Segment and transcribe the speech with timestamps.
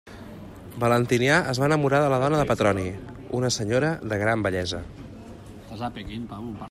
[0.83, 2.87] Valentinià es va enamorar de la dona de Petroni,
[3.41, 4.81] una senyora de gran bellesa.